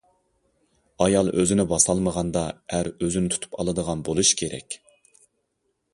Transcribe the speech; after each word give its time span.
ئايال 1.05 1.29
ئۆزىنى 1.41 1.65
باسالمىغاندا 1.73 2.43
ئەر 2.77 2.91
ئۆزىنى 2.95 3.33
تۇتۇپ 3.35 3.61
ئالىدىغان 3.61 4.03
بولۇشى 4.09 4.41
كېرەك. 4.41 4.79